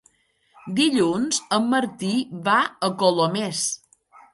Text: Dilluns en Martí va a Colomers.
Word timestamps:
Dilluns 0.79 1.39
en 1.59 1.69
Martí 1.75 2.11
va 2.51 2.59
a 2.91 2.95
Colomers. 3.05 3.67